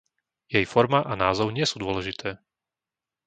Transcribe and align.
Jej 0.55 0.65
forma 0.73 0.99
a 1.05 1.13
názov 1.23 1.47
nie 1.57 1.61
sú 1.71 1.75
dôležité. 1.83 2.29